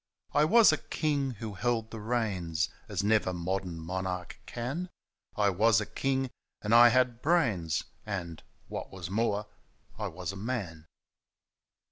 I 0.33 0.45
was 0.45 0.71
a 0.71 0.77
king 0.79 1.29
who 1.29 1.53
held 1.53 1.91
the 1.91 1.99
reins 1.99 2.67
As 2.89 3.03
never 3.03 3.31
modem 3.33 3.77
monarchs 3.77 4.37
can; 4.47 4.89
I 5.35 5.51
was 5.51 5.79
a 5.79 5.85
king, 5.85 6.31
and 6.63 6.73
I 6.73 6.89
had 6.89 7.21
brains, 7.21 7.83
Andy 8.03 8.41
what 8.67 8.89
was 8.91 9.11
more, 9.11 9.45
I 9.99 10.07
was 10.07 10.31
a 10.31 10.35
man 10.35 10.87